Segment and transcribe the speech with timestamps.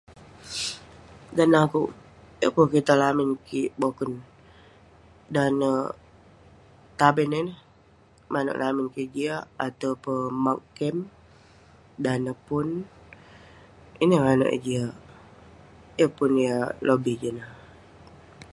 [1.35, 1.89] Dan neh akouk,
[2.41, 4.11] yeng pun kitang lamin kik yah boken.
[5.35, 5.79] Dan neh
[6.99, 7.59] taben ineh,
[8.31, 10.97] manouk lamin kik jiak atau peh maag kem,
[12.03, 12.67] dan neh pun.
[14.03, 14.93] Ineh manouk eh jiak.
[15.99, 17.49] Yeng pun yah lobih jin ineh.